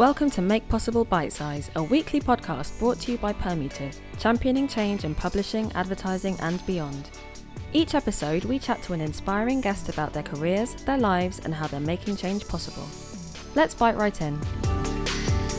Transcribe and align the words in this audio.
Welcome 0.00 0.30
to 0.30 0.40
Make 0.40 0.66
Possible 0.66 1.04
Bite 1.04 1.30
Size, 1.30 1.70
a 1.76 1.82
weekly 1.82 2.22
podcast 2.22 2.78
brought 2.78 3.00
to 3.00 3.12
you 3.12 3.18
by 3.18 3.34
Permutive, 3.34 4.00
championing 4.18 4.66
change 4.66 5.04
in 5.04 5.14
publishing, 5.14 5.70
advertising, 5.72 6.38
and 6.40 6.64
beyond. 6.64 7.10
Each 7.74 7.94
episode, 7.94 8.46
we 8.46 8.58
chat 8.58 8.82
to 8.84 8.94
an 8.94 9.02
inspiring 9.02 9.60
guest 9.60 9.90
about 9.90 10.14
their 10.14 10.22
careers, 10.22 10.74
their 10.86 10.96
lives, 10.96 11.40
and 11.40 11.54
how 11.54 11.66
they're 11.66 11.80
making 11.80 12.16
change 12.16 12.48
possible. 12.48 12.88
Let's 13.54 13.74
bite 13.74 13.98
right 13.98 14.18
in. 14.22 14.40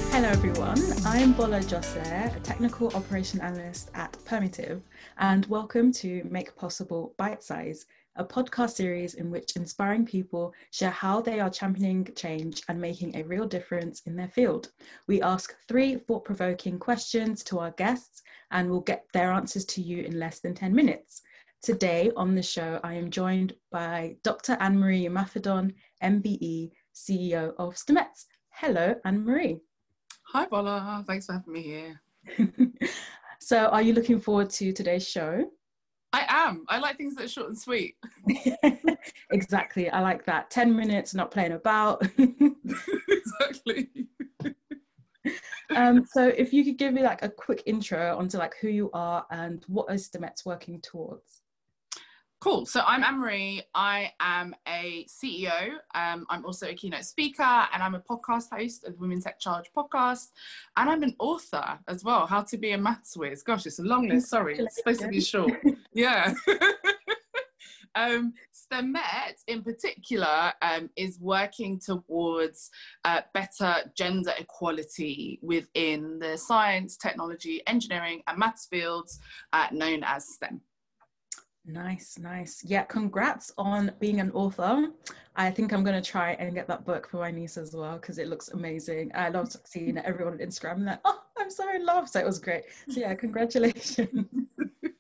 Hello, 0.10 0.30
everyone. 0.30 0.80
I'm 1.06 1.34
Bola 1.34 1.62
Jose, 1.62 2.32
a 2.36 2.40
technical 2.40 2.88
operation 2.96 3.42
analyst 3.42 3.92
at 3.94 4.18
Permutive, 4.26 4.82
and 5.20 5.46
welcome 5.46 5.92
to 5.92 6.28
Make 6.32 6.56
Possible 6.56 7.14
Bite 7.16 7.44
Size, 7.44 7.86
a 8.16 8.26
podcast 8.26 8.72
series 8.72 9.14
in 9.16 9.32
which 9.32 9.56
inspiring 9.56 10.06
people 10.06 10.54
share 10.72 10.90
how 10.90 11.22
they 11.22 11.40
are 11.40 11.50
championing 11.50 12.08
change 12.16 12.62
and 12.68 12.80
making 12.80 13.16
a 13.16 13.24
real 13.24 13.48
difference 13.48 14.02
in 14.06 14.16
their 14.16 14.28
field. 14.28 14.72
We 15.08 15.22
ask 15.22 15.56
three 15.68 15.96
thought 15.96 16.26
provoking 16.26 16.78
questions 16.78 17.44
to 17.46 17.60
our 17.60 17.72
guests, 17.72 18.22
and 18.52 18.70
we'll 18.70 18.82
get 18.82 19.06
their 19.14 19.32
answers 19.32 19.66
to 19.66 19.82
you 19.82 20.04
in 20.04 20.20
less 20.20 20.40
than 20.40 20.54
10 20.54 20.74
minutes. 20.74 21.22
Today 21.62 22.12
on 22.16 22.36
the 22.36 22.44
show, 22.44 22.80
I 22.84 22.96
am 22.96 23.12
joined 23.12 23.54
by 23.72 24.18
Dr. 24.24 24.58
Anne 24.60 24.80
Marie 24.80 25.06
Imafidon, 25.06 25.74
MBE, 26.04 26.72
CEO 26.94 27.54
of 27.58 27.76
Stemettes. 27.76 28.26
Hello, 28.50 28.96
Anne 29.06 29.24
Marie. 29.24 29.60
Hi, 30.24 30.46
Bola. 30.48 31.04
Thanks 31.08 31.28
for 31.28 31.34
having 31.34 31.54
me 31.54 31.62
here. 31.62 32.02
so, 33.40 33.68
are 33.68 33.82
you 33.82 33.94
looking 33.94 34.20
forward 34.20 34.50
to 34.52 34.74
today's 34.74 35.08
show? 35.08 35.46
I 36.14 36.26
am. 36.28 36.66
I 36.68 36.80
like 36.80 36.98
things 36.98 37.16
that 37.16 37.26
are 37.26 37.30
short 37.30 37.48
and 37.48 37.58
sweet. 37.58 37.96
exactly. 39.32 39.90
I 39.90 40.02
like 40.02 40.26
that. 40.26 40.50
10 40.50 40.76
minutes, 40.76 41.14
not 41.14 41.32
playing 41.32 41.54
about. 41.54 42.06
exactly. 43.08 43.90
um, 45.76 46.06
so 46.06 46.28
if 46.28 46.52
you 46.52 46.66
could 46.66 46.78
give 46.78 46.94
me 46.94 47.02
like 47.02 47.24
a 47.24 47.30
quick 47.30 47.64
intro 47.66 48.18
onto 48.18 48.38
like 48.38 48.56
who 48.60 48.68
you 48.68 48.90
are 48.94 49.26
and 49.32 49.64
what 49.68 49.94
is 49.94 50.10
Stemettes 50.10 50.46
working 50.46 50.82
towards? 50.82 51.42
Cool. 52.42 52.66
So 52.66 52.82
I'm 52.88 53.04
Anne 53.04 53.20
Marie. 53.20 53.62
I 53.76 54.12
am 54.20 54.56
a 54.68 55.06
CEO. 55.08 55.74
Um, 55.94 56.26
I'm 56.28 56.44
also 56.44 56.68
a 56.68 56.74
keynote 56.74 57.06
speaker 57.06 57.44
and 57.44 57.84
I'm 57.84 57.94
a 57.94 58.00
podcast 58.00 58.50
host 58.52 58.84
of 58.84 58.94
the 58.94 59.00
Women's 59.00 59.26
Tech 59.26 59.40
Charge 59.40 59.70
podcast. 59.78 60.30
And 60.76 60.90
I'm 60.90 61.04
an 61.04 61.16
author 61.20 61.78
as 61.88 62.04
well. 62.04 62.26
How 62.26 62.42
to 62.42 62.58
be 62.58 62.72
a 62.72 62.80
maths 62.80 63.16
whiz. 63.16 63.44
Gosh, 63.44 63.68
it's 63.68 63.78
a 63.78 63.84
long 63.84 64.10
list. 64.10 64.28
Sorry, 64.28 64.58
it's 64.58 64.76
supposed 64.76 65.02
to 65.02 65.08
be 65.08 65.22
short. 65.22 65.54
Yeah. 65.94 66.34
um, 67.96 68.34
STEMET 68.54 69.36
in 69.48 69.64
particular 69.64 70.54
um, 70.62 70.90
is 70.96 71.20
working 71.20 71.80
towards 71.80 72.70
uh, 73.04 73.22
better 73.34 73.76
gender 73.98 74.32
equality 74.38 75.40
within 75.42 76.20
the 76.20 76.38
science, 76.38 76.98
technology, 76.98 77.62
engineering, 77.68 78.22
and 78.28 78.38
maths 78.38 78.68
fields 78.68 79.20
uh, 79.54 79.68
known 79.72 80.04
as 80.04 80.28
STEM. 80.28 80.62
Nice, 81.66 82.18
nice. 82.18 82.64
Yeah, 82.66 82.84
congrats 82.84 83.54
on 83.58 83.92
being 84.00 84.20
an 84.20 84.32
author. 84.32 84.88
I 85.36 85.52
think 85.52 85.72
I'm 85.72 85.84
going 85.84 86.02
to 86.02 86.10
try 86.10 86.32
and 86.34 86.56
get 86.56 86.68
that 86.68 86.86
book 86.86 87.08
for 87.08 87.18
my 87.18 87.30
niece 87.30 87.56
as 87.56 87.76
well 87.76 87.98
because 87.98 88.18
it 88.18 88.28
looks 88.28 88.50
amazing. 88.50 89.12
I 89.14 89.30
love 89.30 89.56
seeing 89.66 89.98
everyone 90.00 90.34
on 90.34 90.40
Instagram 90.40 90.86
like, 90.86 91.00
oh, 91.06 91.22
I'm 91.38 91.52
so 91.52 91.72
in 91.74 91.86
love. 91.86 92.10
So 92.10 92.20
it 92.20 92.26
was 92.26 92.40
great. 92.40 92.64
So 92.90 93.00
yeah, 93.02 93.14
congratulations. 93.26 94.26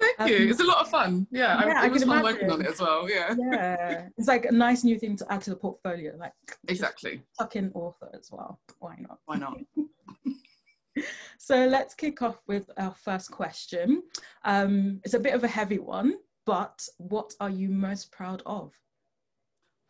Thank 0.00 0.20
um, 0.20 0.28
you. 0.28 0.50
It's 0.50 0.60
a 0.60 0.64
lot 0.64 0.78
of 0.78 0.88
fun. 0.88 1.26
Yeah, 1.30 1.66
yeah 1.66 1.82
I, 1.82 1.86
it 1.86 1.92
was 1.92 2.04
fun 2.04 2.18
imagine. 2.18 2.34
working 2.34 2.50
on 2.50 2.60
it 2.60 2.68
as 2.68 2.80
well. 2.80 3.08
Yeah. 3.10 3.34
Yeah, 3.38 4.08
it's 4.16 4.28
like 4.28 4.44
a 4.44 4.52
nice 4.52 4.84
new 4.84 4.98
thing 4.98 5.16
to 5.16 5.32
add 5.32 5.42
to 5.42 5.50
the 5.50 5.56
portfolio. 5.56 6.16
Like 6.16 6.32
exactly. 6.68 7.22
Tuck 7.38 7.56
in 7.56 7.72
author 7.74 8.08
as 8.14 8.30
well. 8.30 8.60
Why 8.78 8.96
not? 8.98 9.18
Why 9.26 9.36
not? 9.36 9.58
so 11.38 11.66
let's 11.66 11.94
kick 11.94 12.22
off 12.22 12.38
with 12.46 12.70
our 12.76 12.94
first 12.94 13.30
question. 13.30 14.02
Um, 14.44 15.00
it's 15.04 15.14
a 15.14 15.20
bit 15.20 15.34
of 15.34 15.44
a 15.44 15.48
heavy 15.48 15.78
one, 15.78 16.14
but 16.46 16.86
what 16.98 17.34
are 17.40 17.50
you 17.50 17.68
most 17.68 18.12
proud 18.12 18.42
of? 18.46 18.72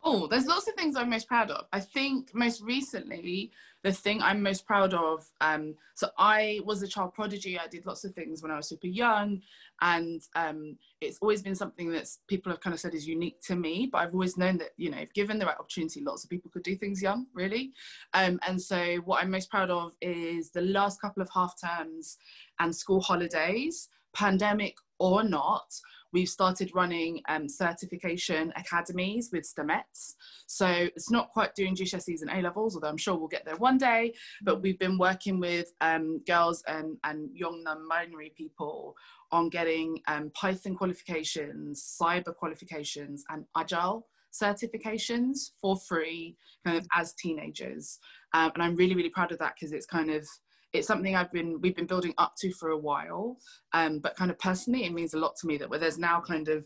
Oh, 0.01 0.27
there's 0.27 0.45
lots 0.45 0.67
of 0.67 0.75
things 0.75 0.95
I'm 0.95 1.09
most 1.09 1.27
proud 1.27 1.51
of. 1.51 1.65
I 1.73 1.81
think 1.81 2.33
most 2.33 2.61
recently, 2.61 3.51
the 3.83 3.91
thing 3.91 4.21
I'm 4.21 4.41
most 4.41 4.65
proud 4.65 4.93
of. 4.93 5.25
Um, 5.41 5.75
so 5.95 6.09
I 6.17 6.59
was 6.65 6.81
a 6.81 6.87
child 6.87 7.13
prodigy. 7.13 7.57
I 7.57 7.67
did 7.67 7.85
lots 7.85 8.03
of 8.03 8.13
things 8.13 8.41
when 8.41 8.51
I 8.51 8.57
was 8.57 8.67
super 8.67 8.87
young, 8.87 9.41
and 9.81 10.21
um, 10.35 10.77
it's 11.01 11.17
always 11.21 11.41
been 11.41 11.55
something 11.55 11.89
that 11.91 12.07
people 12.27 12.51
have 12.51 12.59
kind 12.59 12.73
of 12.73 12.79
said 12.79 12.93
is 12.93 13.07
unique 13.07 13.41
to 13.43 13.55
me. 13.55 13.89
But 13.91 13.99
I've 13.99 14.13
always 14.13 14.37
known 14.37 14.57
that 14.57 14.71
you 14.77 14.89
know, 14.89 14.97
if 14.97 15.13
given 15.13 15.39
the 15.39 15.45
right 15.45 15.57
opportunity, 15.57 16.01
lots 16.01 16.23
of 16.23 16.29
people 16.29 16.51
could 16.51 16.63
do 16.63 16.75
things 16.75 17.01
young, 17.01 17.27
really. 17.33 17.71
Um, 18.13 18.39
and 18.47 18.61
so 18.61 18.97
what 19.05 19.21
I'm 19.21 19.31
most 19.31 19.49
proud 19.49 19.69
of 19.69 19.93
is 20.01 20.49
the 20.51 20.61
last 20.61 21.01
couple 21.01 21.21
of 21.21 21.29
half 21.33 21.55
terms 21.59 22.17
and 22.59 22.75
school 22.75 23.01
holidays, 23.01 23.89
pandemic 24.13 24.75
or 24.99 25.23
not 25.23 25.65
we've 26.11 26.29
started 26.29 26.71
running 26.73 27.21
um, 27.29 27.47
certification 27.47 28.51
academies 28.55 29.29
with 29.31 29.43
Stemettes. 29.43 30.15
So 30.47 30.67
it's 30.67 31.11
not 31.11 31.29
quite 31.29 31.55
doing 31.55 31.75
GCSEs 31.75 32.21
and 32.21 32.31
A 32.31 32.41
levels, 32.41 32.75
although 32.75 32.87
I'm 32.87 32.97
sure 32.97 33.15
we'll 33.15 33.27
get 33.27 33.45
there 33.45 33.57
one 33.57 33.77
day. 33.77 34.13
But 34.41 34.61
we've 34.61 34.79
been 34.79 34.97
working 34.97 35.39
with 35.39 35.71
um, 35.81 36.21
girls 36.25 36.63
and, 36.67 36.97
and 37.03 37.29
young 37.33 37.63
non 37.63 37.87
binary 37.87 38.33
people 38.35 38.95
on 39.31 39.49
getting 39.49 40.01
um, 40.07 40.31
Python 40.33 40.75
qualifications, 40.75 41.97
cyber 42.01 42.35
qualifications, 42.35 43.23
and 43.29 43.45
agile 43.55 44.07
certifications 44.31 45.51
for 45.59 45.75
free 45.75 46.37
kind 46.65 46.77
of 46.77 46.87
as 46.95 47.13
teenagers. 47.13 47.99
Um, 48.33 48.51
and 48.53 48.63
I'm 48.63 48.75
really, 48.75 48.95
really 48.95 49.09
proud 49.09 49.31
of 49.31 49.39
that 49.39 49.55
because 49.55 49.73
it's 49.73 49.85
kind 49.87 50.11
of 50.11 50.27
it's 50.73 50.87
something 50.87 51.15
I've 51.15 51.31
been 51.31 51.59
we've 51.61 51.75
been 51.75 51.87
building 51.87 52.13
up 52.17 52.33
to 52.39 52.51
for 52.51 52.69
a 52.69 52.77
while. 52.77 53.37
Um, 53.73 53.99
but 53.99 54.15
kind 54.15 54.31
of 54.31 54.39
personally, 54.39 54.85
it 54.85 54.93
means 54.93 55.13
a 55.13 55.19
lot 55.19 55.35
to 55.37 55.47
me 55.47 55.57
that 55.57 55.69
where 55.69 55.79
there's 55.79 55.97
now 55.97 56.21
kind 56.21 56.47
of 56.47 56.65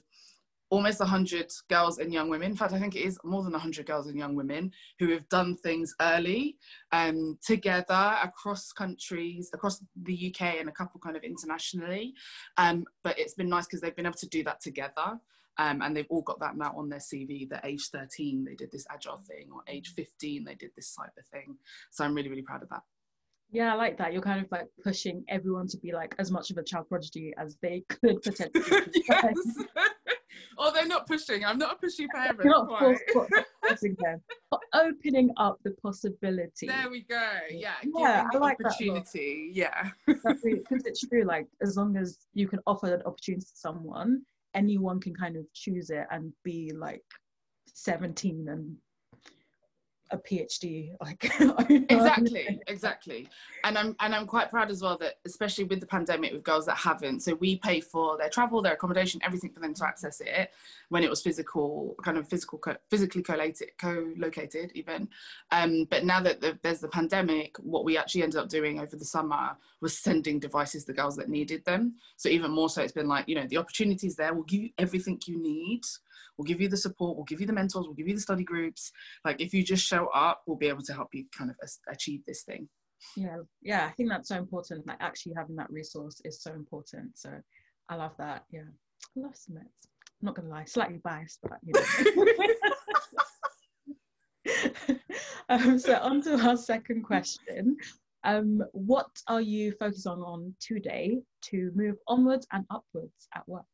almost 0.74 1.00
100 1.00 1.52
girls 1.70 2.00
and 2.00 2.12
young 2.12 2.30
women. 2.30 2.50
In 2.50 2.58
fact, 2.58 2.74
I 2.74 2.80
think 2.80 2.96
it 2.96 3.02
is 3.02 3.20
more 3.24 3.44
than 3.44 3.52
100 3.52 3.86
girls 3.86 4.08
and 4.08 4.18
young 4.18 4.36
women 4.36 4.72
who 4.98 5.12
have 5.12 5.30
done 5.30 5.56
things 5.58 5.94
early 6.02 6.58
um, 6.92 7.38
together 7.46 8.18
across 8.24 8.72
countries, 8.72 9.52
across 9.54 9.84
the 10.02 10.34
UK 10.34 10.56
and 10.60 10.68
a 10.68 10.72
couple 10.72 11.00
kind 11.00 11.16
of 11.16 11.24
internationally. 11.24 12.16
Um, 12.58 12.86
but 13.04 13.20
it's 13.20 13.36
been 13.36 13.50
nice 13.50 13.68
because 13.68 13.82
they've 13.82 13.96
been 13.96 14.08
able 14.08 14.18
to 14.18 14.28
do 14.28 14.44
that 14.46 14.62
together. 14.62 15.20
Um, 15.60 15.84
and 15.84 15.96
they've 15.96 16.08
all 16.10 16.24
got 16.24 16.40
that 16.40 16.58
now 16.58 16.74
on 16.76 16.90
their 16.90 16.98
CV 16.98 17.48
that 17.50 17.64
age 17.64 17.90
13 17.92 18.44
they 18.44 18.56
did 18.56 18.72
this 18.72 18.88
agile 18.90 19.20
thing, 19.20 19.50
or 19.54 19.62
age 19.68 19.94
15 19.96 20.44
they 20.44 20.56
did 20.56 20.72
this 20.76 20.98
cyber 21.00 21.24
thing. 21.32 21.58
So 21.92 22.04
I'm 22.04 22.16
really, 22.16 22.30
really 22.30 22.42
proud 22.42 22.64
of 22.64 22.70
that. 22.70 22.82
Yeah, 23.54 23.72
I 23.72 23.76
like 23.76 23.98
that. 24.00 24.14
You're 24.14 24.22
kind 24.24 24.44
of 24.44 24.52
like 24.52 24.68
pushing 24.84 25.24
everyone 25.30 25.68
to 25.68 25.78
be 25.78 25.94
like 25.94 26.16
as 26.18 26.32
much 26.32 26.50
of 26.50 26.58
a 26.58 26.64
child 26.64 26.90
prodigy 26.90 27.34
as 27.38 27.56
they 27.62 27.84
could 27.90 28.22
potentially. 28.24 28.82
yes. 29.08 29.36
oh, 30.58 30.74
they're 30.74 30.88
not 30.88 31.06
pushing. 31.06 31.46
I'm 31.46 31.60
not 31.60 31.78
a 31.78 31.86
pushy 31.86 32.08
parent. 32.08 32.44
not 32.44 32.68
forcing 33.62 33.96
them, 34.00 34.22
but 34.50 34.60
opening 34.74 35.30
up 35.38 35.60
the 35.64 35.72
possibility. 35.84 36.68
There 36.68 36.90
we 36.90 37.04
go. 37.04 37.32
Yeah. 37.52 37.76
Yeah, 37.84 38.28
I 38.34 38.38
like 38.38 38.58
opportunity. 38.66 39.52
That 39.54 39.56
yeah. 39.56 39.90
Because 40.08 40.86
it's 40.86 41.02
true. 41.02 41.24
Like 41.24 41.48
as 41.62 41.78
long 41.78 41.96
as 41.96 42.18
you 42.34 42.48
can 42.48 42.60
offer 42.66 42.88
that 42.88 43.06
opportunity 43.06 43.46
to 43.46 43.52
someone, 43.54 44.24
anyone 44.56 45.00
can 45.00 45.14
kind 45.14 45.36
of 45.38 45.46
choose 45.54 45.92
it 45.92 46.08
and 46.10 46.34
be 46.44 46.72
like 46.76 47.04
17 47.76 48.48
and 48.50 48.76
a 50.14 50.18
PhD. 50.18 50.92
Like 51.02 51.26
exactly, 51.90 52.60
exactly. 52.68 53.28
And 53.64 53.78
I'm 53.78 53.96
and 54.00 54.16
I'm 54.16 54.28
quite 54.28 54.50
proud 54.50 54.70
as 54.72 54.82
well 54.82 54.98
that 55.00 55.16
especially 55.26 55.66
with 55.66 55.80
the 55.80 55.88
pandemic 55.88 56.32
with 56.32 56.44
girls 56.44 56.66
that 56.68 56.78
haven't. 56.78 57.22
So 57.22 57.34
we 57.36 57.58
pay 57.58 57.82
for 57.82 58.18
their 58.18 58.30
travel, 58.30 58.62
their 58.62 58.74
accommodation, 58.74 59.20
everything 59.24 59.52
for 59.52 59.60
them 59.60 59.74
to 59.74 59.86
access 59.86 60.22
it 60.22 60.52
when 60.90 61.04
it 61.04 61.10
was 61.10 61.22
physical, 61.22 61.96
kind 62.04 62.18
of 62.18 62.28
physical, 62.28 62.62
physically 62.90 63.24
collated, 63.24 63.70
co-located 63.80 64.72
even. 64.76 65.10
Um, 65.52 65.86
but 65.90 66.06
now 66.06 66.22
that 66.22 66.40
the, 66.40 66.58
there's 66.62 66.80
the 66.80 66.88
pandemic, 66.88 67.58
what 67.60 67.84
we 67.84 67.98
actually 67.98 68.24
ended 68.24 68.40
up 68.40 68.50
doing 68.50 68.80
over 68.80 68.96
the 68.96 69.06
summer 69.06 69.58
was 69.82 69.98
sending 69.98 70.40
devices 70.40 70.86
to 70.86 70.94
girls 70.94 71.18
that 71.18 71.28
needed 71.28 71.66
them. 71.66 71.96
So 72.18 72.30
even 72.30 72.52
more 72.52 72.70
so, 72.70 72.84
it's 72.84 72.94
been 72.94 73.08
like 73.08 73.28
you 73.28 73.36
know 73.36 73.48
the 73.48 73.58
opportunities 73.58 74.16
there. 74.16 74.34
We'll 74.34 74.44
give 74.44 74.62
you 74.62 74.70
everything 74.78 75.20
you 75.26 75.42
need 75.42 75.82
We'll 76.38 76.46
give 76.46 76.62
you 76.62 76.68
the 76.68 76.78
support, 76.78 77.16
we'll 77.16 77.26
give 77.26 77.42
you 77.42 77.48
the 77.48 77.54
mentors, 77.54 77.86
we'll 77.86 77.94
give 77.94 78.08
you 78.08 78.16
the 78.16 78.22
study 78.22 78.44
groups. 78.44 78.92
Like 79.24 79.40
if 79.40 79.54
you 79.54 79.64
just 79.64 79.86
show 79.86 80.03
up, 80.08 80.42
we'll 80.46 80.58
be 80.58 80.68
able 80.68 80.84
to 80.84 80.94
help 80.94 81.10
you 81.14 81.26
kind 81.38 81.50
of 81.50 81.56
achieve 81.90 82.22
this 82.26 82.44
thing. 82.44 82.68
Yeah, 83.16 83.38
yeah, 83.62 83.86
I 83.86 83.92
think 83.92 84.10
that's 84.10 84.30
so 84.30 84.38
important. 84.38 84.88
Like 84.88 84.98
actually 85.00 85.34
having 85.38 85.56
that 85.58 85.70
resource 85.70 86.22
is 86.26 86.42
so 86.42 86.54
important. 86.54 87.18
So 87.18 87.32
I 87.90 87.96
love 87.96 88.14
that. 88.18 88.46
Yeah, 88.52 88.62
I 89.18 89.20
love 89.20 89.34
Stemettes. 89.34 89.88
I'm 90.22 90.28
not 90.28 90.36
gonna 90.36 90.50
lie, 90.50 90.66
slightly 90.66 91.00
biased, 91.04 91.40
but 91.44 91.60
you 91.64 91.74
know. 91.74 91.84
um, 95.50 95.80
so 95.80 95.96
on 95.98 96.22
to 96.24 96.36
our 96.40 96.58
second 96.58 97.04
question. 97.04 97.78
Um, 98.24 98.64
what 98.72 99.10
are 99.28 99.42
you 99.42 99.74
focused 99.74 100.08
on 100.08 100.20
on 100.20 100.56
today 100.62 101.20
to 101.50 101.72
move 101.76 101.98
onwards 102.08 102.48
and 102.54 102.66
upwards 102.70 103.28
at 103.36 103.48
work? 103.48 103.66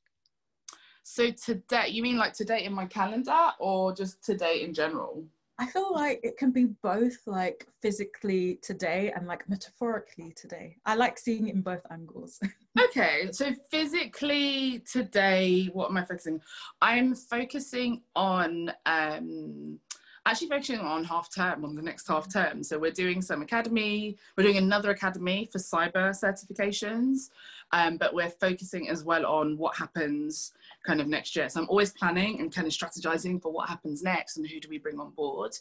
So 1.03 1.31
today, 1.31 1.87
you 1.89 2.03
mean 2.03 2.17
like 2.17 2.33
today 2.33 2.65
in 2.65 2.73
my 2.73 2.85
calendar 2.85 3.51
or 3.59 3.93
just 3.93 4.23
today 4.23 4.63
in 4.63 4.73
general? 4.73 5.25
I 5.59 5.65
feel 5.65 5.93
like 5.93 6.21
it 6.23 6.37
can 6.37 6.51
be 6.51 6.67
both 6.81 7.17
like 7.27 7.67
physically 7.81 8.59
today 8.61 9.11
and 9.13 9.27
like 9.27 9.47
metaphorically 9.49 10.31
today. 10.31 10.77
I 10.85 10.95
like 10.95 11.19
seeing 11.19 11.49
it 11.49 11.55
in 11.55 11.61
both 11.61 11.85
angles. 11.91 12.39
okay, 12.79 13.27
so 13.31 13.51
physically 13.69 14.81
today, 14.89 15.69
what 15.73 15.89
am 15.89 15.97
I 15.97 16.05
focusing? 16.05 16.39
I'm 16.81 17.13
focusing 17.13 18.03
on 18.15 18.71
um 18.85 19.79
actually 20.25 20.47
focusing 20.47 20.79
on 20.79 21.03
half 21.03 21.33
term 21.33 21.65
on 21.65 21.75
the 21.75 21.81
next 21.81 22.07
half 22.07 22.31
term 22.31 22.61
so 22.61 22.77
we're 22.77 22.91
doing 22.91 23.21
some 23.21 23.41
academy 23.41 24.15
we're 24.37 24.43
doing 24.43 24.57
another 24.57 24.91
academy 24.91 25.49
for 25.51 25.57
cyber 25.57 26.11
certifications 26.11 27.29
um, 27.71 27.97
but 27.97 28.13
we're 28.13 28.29
focusing 28.29 28.89
as 28.89 29.03
well 29.03 29.25
on 29.25 29.57
what 29.57 29.75
happens 29.75 30.53
kind 30.85 31.01
of 31.01 31.07
next 31.07 31.35
year 31.35 31.49
so 31.49 31.61
i'm 31.61 31.69
always 31.69 31.91
planning 31.91 32.39
and 32.39 32.53
kind 32.53 32.67
of 32.67 32.73
strategizing 32.73 33.41
for 33.41 33.51
what 33.51 33.69
happens 33.69 34.01
next 34.01 34.37
and 34.37 34.47
who 34.47 34.59
do 34.59 34.69
we 34.69 34.77
bring 34.77 34.99
on 34.99 35.11
board 35.11 35.51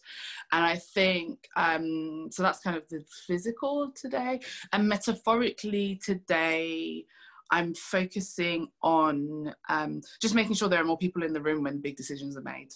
and 0.52 0.64
i 0.64 0.76
think 0.76 1.38
um, 1.56 2.28
so 2.30 2.42
that's 2.42 2.60
kind 2.60 2.76
of 2.76 2.82
the 2.88 3.04
physical 3.26 3.92
today 3.94 4.40
and 4.72 4.88
metaphorically 4.88 6.00
today 6.04 7.04
I'm 7.50 7.74
focusing 7.74 8.68
on 8.82 9.54
um, 9.68 10.02
just 10.20 10.34
making 10.34 10.54
sure 10.54 10.68
there 10.68 10.80
are 10.80 10.84
more 10.84 10.98
people 10.98 11.22
in 11.22 11.32
the 11.32 11.40
room 11.40 11.64
when 11.64 11.80
big 11.80 11.96
decisions 11.96 12.36
are 12.36 12.42
made. 12.42 12.74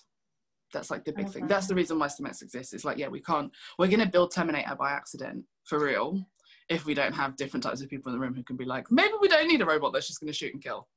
That's 0.73 0.91
like 0.91 1.05
the 1.05 1.13
big 1.13 1.29
thing. 1.29 1.47
That's 1.47 1.67
the 1.67 1.75
reason 1.75 1.99
why 1.99 2.07
Stemettes 2.07 2.43
exists. 2.43 2.73
It's 2.73 2.85
like, 2.85 2.97
yeah, 2.97 3.09
we 3.09 3.21
can't, 3.21 3.53
we're 3.79 3.89
going 3.89 4.01
to 4.01 4.09
build 4.09 4.33
Terminator 4.33 4.75
by 4.75 4.91
accident 4.91 5.45
for 5.65 5.79
real 5.79 6.27
if 6.69 6.85
we 6.87 6.95
don't 6.95 7.13
have 7.13 7.37
different 7.37 7.63
types 7.63 7.81
of 7.81 7.89
people 7.89 8.13
in 8.13 8.19
the 8.19 8.25
room 8.25 8.35
who 8.35 8.43
can 8.43 8.57
be 8.57 8.65
like, 8.65 8.91
maybe 8.91 9.15
we 9.21 9.29
don't 9.29 9.49
need 9.49 9.61
a 9.61 9.67
robot 9.67 9.93
that's 9.93 10.07
just 10.07 10.21
going 10.21 10.33
to 10.33 10.33
shoot 10.33 10.53
and 10.53 10.63
kill. 10.63 10.89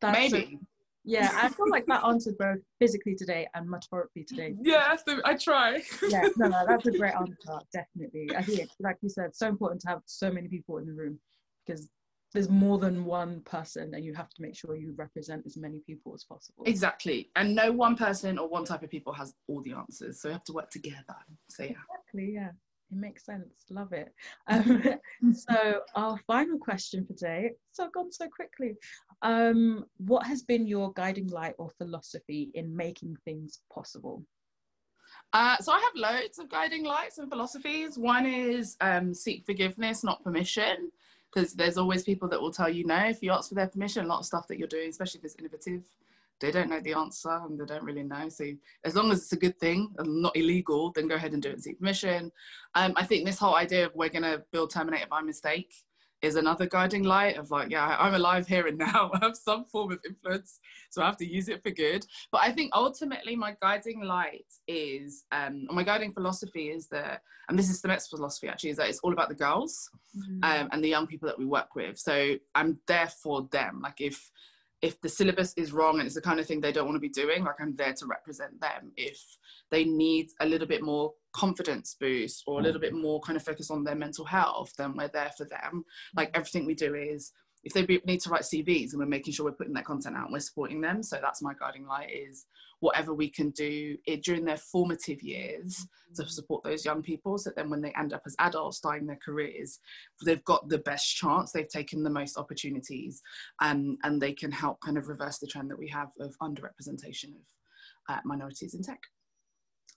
That's 0.00 0.32
maybe. 0.32 0.58
A, 0.60 0.66
yeah, 1.04 1.30
I 1.34 1.48
feel 1.48 1.68
like 1.68 1.86
that 1.86 2.04
answered 2.04 2.38
both 2.38 2.58
physically 2.78 3.16
today 3.16 3.48
and 3.54 3.68
metaphorically 3.68 4.24
today. 4.24 4.54
Yeah, 4.62 4.96
I 5.24 5.34
try. 5.34 5.82
yeah, 6.08 6.28
no, 6.36 6.46
no, 6.48 6.64
that's 6.66 6.86
a 6.86 6.92
great 6.98 7.14
answer, 7.14 7.58
definitely. 7.72 8.30
I 8.36 8.42
think, 8.42 8.70
like 8.78 8.98
you 9.02 9.08
said, 9.08 9.34
so 9.34 9.48
important 9.48 9.80
to 9.82 9.88
have 9.88 10.02
so 10.06 10.30
many 10.30 10.48
people 10.48 10.78
in 10.78 10.86
the 10.86 10.92
room 10.92 11.18
because 11.66 11.88
there's 12.32 12.48
more 12.48 12.78
than 12.78 13.04
one 13.04 13.40
person 13.42 13.94
and 13.94 14.04
you 14.04 14.14
have 14.14 14.30
to 14.30 14.42
make 14.42 14.56
sure 14.56 14.74
you 14.74 14.94
represent 14.96 15.44
as 15.44 15.56
many 15.56 15.80
people 15.86 16.14
as 16.14 16.24
possible 16.24 16.64
exactly 16.66 17.30
and 17.36 17.54
no 17.54 17.70
one 17.70 17.94
person 17.94 18.38
or 18.38 18.48
one 18.48 18.64
type 18.64 18.82
of 18.82 18.90
people 18.90 19.12
has 19.12 19.34
all 19.48 19.60
the 19.62 19.72
answers 19.72 20.20
so 20.20 20.28
you 20.28 20.32
have 20.32 20.44
to 20.44 20.52
work 20.52 20.70
together 20.70 21.16
so 21.48 21.62
yeah 21.62 21.70
exactly 21.70 22.32
yeah 22.34 22.50
it 22.92 22.98
makes 22.98 23.24
sense 23.24 23.64
love 23.70 23.92
it 23.92 24.12
um, 24.48 24.82
so 25.32 25.80
our 25.94 26.18
final 26.26 26.58
question 26.58 27.04
for 27.04 27.14
today 27.14 27.50
so 27.70 27.88
gone 27.90 28.12
so 28.12 28.28
quickly 28.28 28.76
um, 29.22 29.84
what 29.98 30.26
has 30.26 30.42
been 30.42 30.66
your 30.66 30.92
guiding 30.92 31.28
light 31.28 31.54
or 31.58 31.70
philosophy 31.78 32.50
in 32.54 32.74
making 32.74 33.16
things 33.24 33.60
possible 33.72 34.24
uh, 35.32 35.56
so 35.58 35.72
I 35.72 35.80
have 35.80 35.92
loads 35.94 36.38
of 36.38 36.50
guiding 36.50 36.84
lights 36.84 37.16
and 37.18 37.30
philosophies. 37.30 37.96
One 37.96 38.26
is 38.26 38.76
um, 38.82 39.14
seek 39.14 39.46
forgiveness, 39.46 40.04
not 40.04 40.22
permission 40.22 40.90
because 41.32 41.54
there's 41.54 41.78
always 41.78 42.02
people 42.02 42.28
that 42.28 42.40
will 42.40 42.52
tell 42.52 42.68
you 42.68 42.84
no 42.84 42.96
if 43.06 43.22
you 43.22 43.32
ask 43.32 43.48
for 43.48 43.54
their 43.54 43.66
permission. 43.66 44.04
A 44.04 44.08
lot 44.08 44.20
of 44.20 44.26
stuff 44.26 44.46
that 44.48 44.58
you're 44.58 44.68
doing, 44.68 44.90
especially 44.90 45.20
if 45.20 45.24
it's 45.24 45.36
innovative, 45.36 45.84
they 46.42 46.50
don't 46.50 46.68
know 46.68 46.80
the 46.80 46.92
answer 46.92 47.30
and 47.30 47.58
they 47.58 47.64
don't 47.64 47.84
really 47.84 48.02
know. 48.02 48.28
So 48.28 48.44
as 48.84 48.96
long 48.96 49.10
as 49.12 49.20
it's 49.20 49.32
a 49.32 49.36
good 49.36 49.58
thing 49.58 49.94
and 49.96 50.22
not 50.22 50.36
illegal, 50.36 50.90
then 50.90 51.06
go 51.06 51.14
ahead 51.14 51.32
and 51.32 51.40
do 51.40 51.48
it 51.48 51.52
and 51.52 51.62
seek 51.62 51.78
permission. 51.78 52.32
Um, 52.74 52.92
I 52.96 53.04
think 53.04 53.24
this 53.24 53.38
whole 53.38 53.54
idea 53.54 53.86
of 53.86 53.92
we're 53.94 54.08
going 54.08 54.24
to 54.24 54.42
build 54.50 54.70
Terminator 54.70 55.06
by 55.08 55.22
mistake 55.22 55.72
is 56.20 56.34
another 56.34 56.66
guiding 56.66 57.04
light 57.04 57.36
of 57.36 57.50
like, 57.50 57.70
yeah, 57.70 57.96
I'm 57.98 58.14
alive 58.14 58.46
here 58.48 58.66
and 58.66 58.78
now. 58.92 59.12
I 59.14 59.18
have 59.22 59.36
some 59.36 59.64
form 59.66 59.92
of 59.92 60.00
influence, 60.04 60.58
so 60.90 61.00
I 61.00 61.06
have 61.06 61.16
to 61.18 61.26
use 61.26 61.48
it 61.48 61.62
for 61.62 61.70
good. 61.70 62.04
But 62.32 62.42
I 62.42 62.50
think 62.50 62.72
ultimately 62.74 63.36
my 63.36 63.54
guiding 63.62 64.02
light 64.02 64.46
is, 64.66 65.24
um, 65.30 65.66
my 65.70 65.84
guiding 65.84 66.12
philosophy 66.12 66.70
is 66.70 66.88
that, 66.88 67.22
and 67.48 67.58
this 67.58 67.70
is 67.70 67.80
the 67.82 67.88
next 67.88 68.08
philosophy 68.08 68.48
actually, 68.48 68.70
is 68.70 68.76
that 68.78 68.88
it's 68.88 69.00
all 69.00 69.12
about 69.12 69.28
the 69.28 69.34
girls 69.36 69.88
mm-hmm. 70.16 70.38
um, 70.42 70.68
and 70.72 70.82
the 70.82 70.88
young 70.88 71.06
people 71.06 71.28
that 71.28 71.38
we 71.38 71.44
work 71.44 71.76
with. 71.76 71.98
So 71.98 72.36
I'm 72.54 72.78
there 72.88 73.08
for 73.08 73.48
them. 73.52 73.80
Like 73.82 74.00
if 74.00 74.30
if 74.82 75.00
the 75.00 75.08
syllabus 75.08 75.54
is 75.54 75.72
wrong 75.72 75.98
and 75.98 76.06
it's 76.06 76.16
the 76.16 76.20
kind 76.20 76.40
of 76.40 76.46
thing 76.46 76.60
they 76.60 76.72
don't 76.72 76.86
want 76.86 76.96
to 76.96 77.00
be 77.00 77.08
doing, 77.08 77.44
like 77.44 77.60
I'm 77.60 77.76
there 77.76 77.94
to 77.94 78.06
represent 78.06 78.60
them. 78.60 78.90
If 78.96 79.18
they 79.70 79.84
need 79.84 80.30
a 80.40 80.46
little 80.46 80.66
bit 80.66 80.82
more 80.82 81.12
confidence 81.32 81.96
boost 81.98 82.42
or 82.46 82.58
a 82.58 82.62
little 82.62 82.80
mm. 82.80 82.84
bit 82.84 82.94
more 82.94 83.20
kind 83.20 83.36
of 83.36 83.44
focus 83.44 83.70
on 83.70 83.84
their 83.84 83.94
mental 83.94 84.24
health, 84.24 84.72
then 84.76 84.96
we're 84.96 85.08
there 85.08 85.30
for 85.36 85.44
them. 85.44 85.84
Like 86.16 86.30
everything 86.34 86.66
we 86.66 86.74
do 86.74 86.94
is 86.94 87.32
if 87.64 87.72
they 87.72 87.86
need 88.04 88.20
to 88.20 88.30
write 88.30 88.42
CVs 88.42 88.92
and 88.92 88.98
we're 88.98 89.06
making 89.06 89.32
sure 89.32 89.46
we're 89.46 89.52
putting 89.52 89.74
that 89.74 89.84
content 89.84 90.16
out 90.16 90.24
and 90.24 90.32
we're 90.32 90.40
supporting 90.40 90.80
them. 90.80 91.02
So 91.02 91.18
that's 91.22 91.42
my 91.42 91.54
guiding 91.54 91.86
light 91.86 92.10
is 92.10 92.46
whatever 92.82 93.14
we 93.14 93.28
can 93.28 93.50
do 93.50 93.96
it, 94.06 94.24
during 94.24 94.44
their 94.44 94.56
formative 94.56 95.22
years 95.22 95.76
mm-hmm. 95.76 96.22
to 96.22 96.28
support 96.28 96.64
those 96.64 96.84
young 96.84 97.00
people 97.00 97.38
so 97.38 97.48
that 97.48 97.56
then 97.56 97.70
when 97.70 97.80
they 97.80 97.92
end 97.96 98.12
up 98.12 98.22
as 98.26 98.34
adults 98.40 98.78
starting 98.78 99.06
their 99.06 99.18
careers 99.24 99.78
they've 100.24 100.44
got 100.44 100.68
the 100.68 100.78
best 100.78 101.16
chance 101.16 101.52
they've 101.52 101.68
taken 101.68 102.02
the 102.02 102.10
most 102.10 102.36
opportunities 102.36 103.22
and 103.60 103.96
and 104.02 104.20
they 104.20 104.32
can 104.32 104.50
help 104.50 104.80
kind 104.80 104.98
of 104.98 105.08
reverse 105.08 105.38
the 105.38 105.46
trend 105.46 105.70
that 105.70 105.78
we 105.78 105.88
have 105.88 106.08
of 106.18 106.34
underrepresentation 106.42 107.28
of 107.28 107.46
uh, 108.08 108.18
minorities 108.24 108.74
in 108.74 108.82
tech 108.82 109.00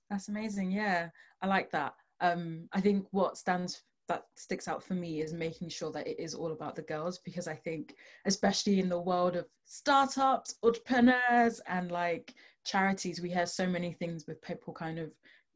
that's 0.10 0.30
amazing 0.30 0.72
yeah 0.72 1.10
i 1.42 1.48
like 1.48 1.72
that 1.72 1.94
um, 2.22 2.70
i 2.72 2.80
think 2.80 3.06
what 3.12 3.36
stands 3.36 3.82
that 4.08 4.26
sticks 4.36 4.68
out 4.68 4.84
for 4.84 4.94
me 4.94 5.22
is 5.22 5.34
making 5.34 5.70
sure 5.70 5.92
that 5.92 6.08
it 6.08 6.20
is 6.20 6.34
all 6.34 6.52
about 6.52 6.76
the 6.76 6.82
girls 6.84 7.20
because 7.20 7.48
I 7.48 7.56
think, 7.56 7.96
especially 8.26 8.80
in 8.80 8.90
the 8.90 9.00
world 9.00 9.36
of 9.36 9.48
startups, 9.66 10.56
entrepreneurs, 10.64 11.62
and 11.68 11.92
like 11.92 12.34
charities 12.64 13.22
we 13.22 13.30
hear 13.30 13.46
so 13.46 13.68
many 13.68 13.94
things 13.94 14.26
with 14.28 14.42
people 14.42 14.74
kind 14.74 14.98
of 14.98 15.12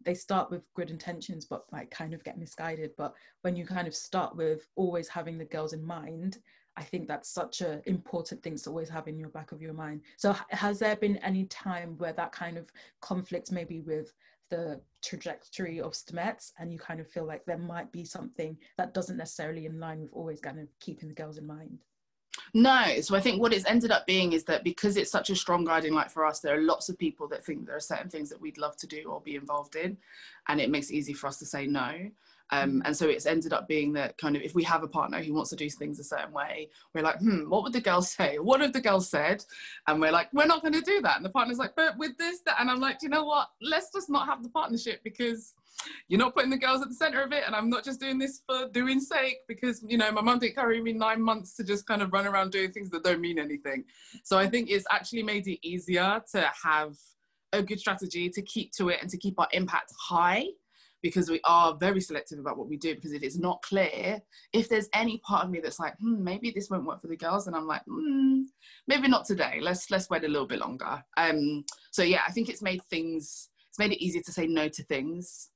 they 0.05 0.13
start 0.13 0.51
with 0.51 0.61
good 0.75 0.91
intentions 0.91 1.43
but 1.43 1.65
like 1.71 1.89
kind 1.91 2.13
of 2.13 2.23
get 2.23 2.37
misguided. 2.37 2.91
But 2.97 3.13
when 3.41 3.55
you 3.55 3.65
kind 3.65 3.87
of 3.87 3.95
start 3.95 4.35
with 4.35 4.67
always 4.75 5.07
having 5.07 5.37
the 5.37 5.45
girls 5.45 5.73
in 5.73 5.83
mind 5.83 6.37
i 6.77 6.83
think 6.83 7.07
that's 7.07 7.29
such 7.29 7.59
an 7.61 7.81
important 7.85 8.41
thing 8.41 8.55
to 8.55 8.69
always 8.69 8.89
have 8.89 9.07
in 9.07 9.19
your 9.19 9.29
back 9.29 9.51
of 9.51 9.61
your 9.61 9.73
mind. 9.73 10.01
So 10.17 10.33
has 10.49 10.79
there 10.79 10.95
been 10.95 11.17
any 11.17 11.45
time 11.45 11.97
where 11.97 12.13
that 12.13 12.31
kind 12.31 12.57
of 12.57 12.71
conflict, 13.01 13.51
maybe 13.51 13.81
with 13.81 14.13
the 14.49 14.81
trajectory 15.01 15.79
of 15.79 15.93
Stemettes 15.93 16.51
and 16.59 16.71
you 16.71 16.79
kind 16.79 16.99
of 16.99 17.09
feel 17.09 17.25
like 17.25 17.45
there 17.45 17.57
might 17.57 17.91
be 17.91 18.03
something 18.03 18.57
that 18.77 18.93
doesn't 18.93 19.17
necessarily 19.17 19.65
in 19.65 19.79
line 19.79 20.01
with 20.01 20.11
always 20.13 20.39
kind 20.39 20.59
of 20.59 20.67
keeping 20.79 21.07
the 21.07 21.15
girls 21.15 21.37
in 21.37 21.47
mind 21.47 21.79
no. 22.53 23.01
So 23.01 23.15
I 23.15 23.19
think 23.19 23.41
what 23.41 23.53
it's 23.53 23.65
ended 23.65 23.91
up 23.91 24.05
being 24.05 24.33
is 24.33 24.43
that 24.45 24.63
because 24.63 24.97
it's 24.97 25.11
such 25.11 25.29
a 25.29 25.35
strong 25.35 25.65
guiding 25.65 25.93
light 25.93 26.11
for 26.11 26.25
us, 26.25 26.39
there 26.39 26.57
are 26.57 26.61
lots 26.61 26.89
of 26.89 26.97
people 26.97 27.27
that 27.29 27.45
think 27.45 27.65
there 27.65 27.75
are 27.75 27.81
certain 27.81 28.09
things 28.09 28.29
that 28.29 28.41
we'd 28.41 28.57
love 28.57 28.75
to 28.77 28.87
do 28.87 29.03
or 29.03 29.21
be 29.21 29.35
involved 29.35 29.75
in. 29.75 29.97
And 30.47 30.59
it 30.59 30.69
makes 30.69 30.89
it 30.89 30.95
easy 30.95 31.13
for 31.13 31.27
us 31.27 31.37
to 31.39 31.45
say 31.45 31.67
no. 31.67 32.09
Um, 32.51 32.73
mm. 32.73 32.81
and 32.85 32.95
so 32.95 33.07
it's 33.07 33.25
ended 33.25 33.53
up 33.53 33.67
being 33.67 33.93
that 33.93 34.17
kind 34.17 34.35
of 34.35 34.41
if 34.41 34.55
we 34.55 34.63
have 34.63 34.83
a 34.83 34.87
partner 34.87 35.21
who 35.21 35.33
wants 35.33 35.49
to 35.51 35.55
do 35.55 35.69
things 35.69 35.99
a 35.99 36.03
certain 36.03 36.31
way, 36.31 36.69
we're 36.93 37.03
like, 37.03 37.19
hmm, 37.19 37.49
what 37.49 37.63
would 37.63 37.73
the 37.73 37.81
girls 37.81 38.11
say? 38.11 38.37
What 38.39 38.61
have 38.61 38.73
the 38.73 38.81
girls 38.81 39.09
said? 39.09 39.43
And 39.87 40.01
we're 40.01 40.11
like, 40.11 40.29
we're 40.33 40.45
not 40.45 40.61
going 40.61 40.73
to 40.73 40.81
do 40.81 41.01
that. 41.01 41.17
And 41.17 41.25
the 41.25 41.29
partner's 41.29 41.59
like, 41.59 41.75
but 41.75 41.97
with 41.97 42.17
this, 42.17 42.41
that. 42.45 42.59
And 42.59 42.69
I'm 42.69 42.79
like, 42.79 42.97
you 43.01 43.09
know 43.09 43.23
what? 43.23 43.49
Let's 43.61 43.91
just 43.93 44.09
not 44.09 44.27
have 44.27 44.43
the 44.43 44.49
partnership 44.49 45.01
because 45.03 45.53
you're 46.07 46.19
not 46.19 46.33
putting 46.33 46.49
the 46.49 46.57
girls 46.57 46.81
at 46.81 46.89
the 46.89 46.95
center 46.95 47.21
of 47.21 47.31
it 47.31 47.43
and 47.45 47.55
i'm 47.55 47.69
not 47.69 47.83
just 47.83 47.99
doing 47.99 48.17
this 48.17 48.41
for 48.45 48.67
doing 48.69 48.99
sake 48.99 49.37
because 49.47 49.83
you 49.87 49.97
know 49.97 50.11
my 50.11 50.21
mum 50.21 50.39
didn't 50.39 50.55
carry 50.55 50.81
me 50.81 50.91
nine 50.91 51.21
months 51.21 51.55
to 51.55 51.63
just 51.63 51.87
kind 51.87 52.01
of 52.01 52.11
run 52.11 52.27
around 52.27 52.51
doing 52.51 52.71
things 52.71 52.89
that 52.89 53.03
don't 53.03 53.21
mean 53.21 53.39
anything 53.39 53.83
so 54.23 54.37
i 54.37 54.47
think 54.47 54.69
it's 54.69 54.85
actually 54.91 55.23
made 55.23 55.47
it 55.47 55.65
easier 55.65 56.21
to 56.31 56.49
have 56.63 56.97
a 57.53 57.63
good 57.63 57.79
strategy 57.79 58.29
to 58.29 58.41
keep 58.41 58.71
to 58.71 58.89
it 58.89 58.99
and 59.01 59.09
to 59.09 59.17
keep 59.17 59.39
our 59.39 59.47
impact 59.53 59.93
high 59.99 60.45
because 61.01 61.29
we 61.29 61.39
are 61.45 61.75
very 61.75 62.01
selective 62.01 62.39
about 62.39 62.57
what 62.57 62.67
we 62.67 62.77
do 62.77 62.95
because 62.95 63.13
if 63.13 63.23
it's 63.23 63.37
not 63.37 63.61
clear 63.61 64.21
if 64.53 64.69
there's 64.69 64.89
any 64.93 65.17
part 65.19 65.45
of 65.45 65.51
me 65.51 65.59
that's 65.59 65.79
like 65.79 65.95
hmm, 65.99 66.23
maybe 66.23 66.51
this 66.51 66.69
won't 66.69 66.85
work 66.85 67.01
for 67.01 67.07
the 67.07 67.15
girls 67.15 67.47
and 67.47 67.55
i'm 67.55 67.67
like 67.67 67.81
hmm, 67.87 68.41
maybe 68.87 69.07
not 69.07 69.25
today 69.25 69.59
let's 69.61 69.89
let's 69.91 70.09
wait 70.09 70.23
a 70.23 70.27
little 70.27 70.47
bit 70.47 70.59
longer 70.59 71.03
um 71.17 71.63
so 71.91 72.03
yeah 72.03 72.21
i 72.27 72.31
think 72.31 72.49
it's 72.49 72.61
made 72.61 72.81
things 72.83 73.49
it's 73.69 73.79
made 73.79 73.91
it 73.91 74.03
easier 74.03 74.21
to 74.21 74.31
say 74.31 74.47
no 74.47 74.67
to 74.67 74.83
things 74.83 75.49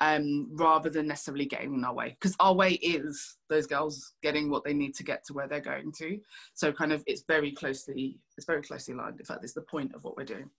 um, 0.00 0.48
rather 0.52 0.90
than 0.90 1.06
necessarily 1.06 1.46
getting 1.46 1.74
in 1.74 1.84
our 1.84 1.94
way. 1.94 2.16
Because 2.20 2.36
our 2.40 2.54
way 2.54 2.72
is 2.74 3.36
those 3.48 3.66
girls 3.66 4.14
getting 4.22 4.50
what 4.50 4.64
they 4.64 4.72
need 4.72 4.94
to 4.94 5.02
get 5.02 5.24
to 5.24 5.32
where 5.32 5.48
they're 5.48 5.60
going 5.60 5.92
to. 5.98 6.18
So 6.54 6.72
kind 6.72 6.92
of 6.92 7.02
it's 7.06 7.24
very 7.26 7.52
closely 7.52 8.18
it's 8.36 8.46
very 8.46 8.62
closely 8.62 8.94
aligned. 8.94 9.18
In 9.18 9.26
fact, 9.26 9.42
it's 9.42 9.54
the 9.54 9.62
point 9.62 9.94
of 9.94 10.04
what 10.04 10.16
we're 10.16 10.24
doing. 10.24 10.50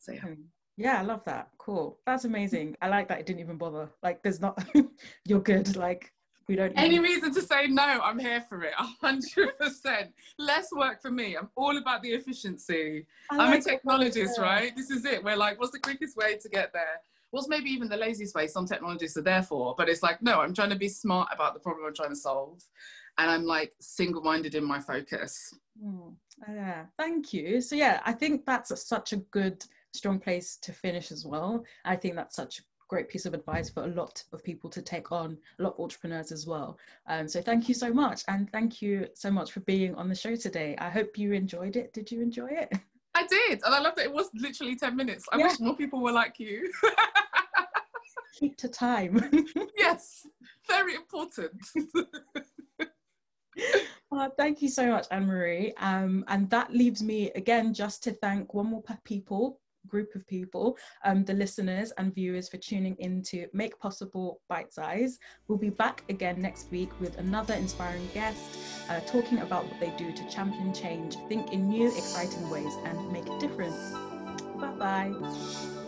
So 0.00 0.12
yeah. 0.12 0.24
Yeah, 0.76 0.98
I 0.98 1.02
love 1.02 1.24
that. 1.24 1.50
Cool. 1.58 1.98
That's 2.06 2.24
amazing. 2.24 2.76
I 2.80 2.88
like 2.88 3.08
that 3.08 3.20
it 3.20 3.26
didn't 3.26 3.40
even 3.40 3.56
bother. 3.56 3.90
Like 4.02 4.22
there's 4.22 4.40
not 4.40 4.62
you're 5.24 5.40
good. 5.40 5.76
Like 5.76 6.12
we 6.48 6.56
don't 6.56 6.72
any 6.76 6.96
even... 6.96 7.02
reason 7.02 7.34
to 7.34 7.42
say 7.42 7.66
no, 7.66 7.82
I'm 7.82 8.18
here 8.18 8.40
for 8.48 8.62
it. 8.64 8.72
hundred 8.74 9.58
percent. 9.58 10.12
Less 10.38 10.68
work 10.72 11.02
for 11.02 11.10
me. 11.10 11.36
I'm 11.36 11.50
all 11.56 11.76
about 11.76 12.02
the 12.02 12.10
efficiency. 12.10 13.06
I'm 13.30 13.52
a 13.52 13.58
technologist, 13.58 14.38
right? 14.38 14.74
This 14.74 14.90
is 14.90 15.04
it. 15.04 15.22
We're 15.22 15.36
like, 15.36 15.60
what's 15.60 15.72
the 15.72 15.80
quickest 15.80 16.16
way 16.16 16.36
to 16.38 16.48
get 16.48 16.72
there? 16.72 17.00
what's 17.30 17.48
maybe 17.48 17.70
even 17.70 17.88
the 17.88 17.96
laziest 17.96 18.34
way 18.34 18.46
some 18.46 18.66
technologists 18.66 19.16
are 19.16 19.22
there 19.22 19.42
for 19.42 19.74
but 19.76 19.88
it's 19.88 20.02
like 20.02 20.20
no 20.22 20.40
i'm 20.40 20.54
trying 20.54 20.70
to 20.70 20.76
be 20.76 20.88
smart 20.88 21.28
about 21.32 21.54
the 21.54 21.60
problem 21.60 21.86
i'm 21.86 21.94
trying 21.94 22.10
to 22.10 22.16
solve 22.16 22.62
and 23.18 23.30
i'm 23.30 23.44
like 23.44 23.72
single-minded 23.80 24.54
in 24.54 24.64
my 24.64 24.80
focus 24.80 25.54
mm, 25.82 26.12
yeah 26.48 26.84
thank 26.98 27.32
you 27.32 27.60
so 27.60 27.74
yeah 27.74 28.00
i 28.04 28.12
think 28.12 28.44
that's 28.44 28.70
a, 28.70 28.76
such 28.76 29.12
a 29.12 29.16
good 29.16 29.64
strong 29.92 30.18
place 30.18 30.56
to 30.56 30.72
finish 30.72 31.10
as 31.12 31.24
well 31.26 31.64
i 31.84 31.96
think 31.96 32.14
that's 32.14 32.36
such 32.36 32.58
a 32.58 32.62
great 32.90 33.08
piece 33.08 33.24
of 33.24 33.32
advice 33.32 33.70
for 33.70 33.84
a 33.84 33.86
lot 33.86 34.22
of 34.32 34.42
people 34.42 34.68
to 34.68 34.82
take 34.82 35.12
on, 35.12 35.38
a 35.58 35.62
lot 35.62 35.74
of 35.74 35.80
entrepreneurs 35.80 36.32
as 36.32 36.44
well. 36.44 36.76
Um, 37.06 37.28
so 37.28 37.40
thank 37.40 37.68
you 37.68 37.74
so 37.74 37.94
much. 37.94 38.22
And 38.26 38.50
thank 38.50 38.82
you 38.82 39.06
so 39.14 39.30
much 39.30 39.52
for 39.52 39.60
being 39.60 39.94
on 39.94 40.08
the 40.08 40.14
show 40.14 40.34
today. 40.34 40.76
I 40.78 40.90
hope 40.90 41.16
you 41.16 41.32
enjoyed 41.32 41.76
it. 41.76 41.92
Did 41.92 42.10
you 42.10 42.20
enjoy 42.20 42.48
it? 42.48 42.76
I 43.14 43.26
did. 43.26 43.60
And 43.64 43.74
I 43.74 43.80
love 43.80 43.94
that 43.94 44.06
it 44.06 44.12
was 44.12 44.28
literally 44.34 44.74
10 44.76 44.96
minutes. 44.96 45.24
I 45.32 45.38
yeah. 45.38 45.46
wish 45.46 45.60
more 45.60 45.76
people 45.76 46.02
were 46.02 46.12
like 46.12 46.38
you. 46.38 46.70
Keep 48.38 48.56
to 48.58 48.68
time. 48.68 49.30
yes, 49.76 50.26
very 50.66 50.94
important. 50.96 51.52
Uh, 54.12 54.28
thank 54.36 54.62
you 54.62 54.68
so 54.68 54.88
much, 54.90 55.06
Anne 55.10 55.26
Marie. 55.26 55.72
Um, 55.78 56.24
and 56.28 56.48
that 56.50 56.72
leaves 56.72 57.02
me 57.02 57.30
again 57.32 57.72
just 57.72 58.02
to 58.04 58.12
thank 58.12 58.54
one 58.54 58.66
more 58.66 58.82
people 59.04 59.60
group 59.90 60.14
of 60.14 60.26
people, 60.26 60.78
um, 61.04 61.24
the 61.24 61.34
listeners 61.34 61.92
and 61.98 62.14
viewers 62.14 62.48
for 62.48 62.56
tuning 62.56 62.96
in 62.96 63.22
to 63.24 63.46
Make 63.52 63.78
Possible 63.78 64.40
Bite 64.48 64.72
Size. 64.72 65.18
We'll 65.48 65.58
be 65.58 65.70
back 65.70 66.04
again 66.08 66.40
next 66.40 66.70
week 66.70 66.90
with 67.00 67.18
another 67.18 67.54
inspiring 67.54 68.08
guest 68.14 68.40
uh, 68.88 69.00
talking 69.00 69.38
about 69.40 69.66
what 69.66 69.80
they 69.80 69.92
do 69.96 70.12
to 70.12 70.30
champion 70.30 70.72
change, 70.72 71.16
think 71.28 71.52
in 71.52 71.68
new, 71.68 71.88
exciting 71.88 72.48
ways, 72.48 72.72
and 72.84 73.12
make 73.12 73.26
a 73.26 73.38
difference. 73.38 73.92
Bye 74.60 74.74
bye. 74.78 75.79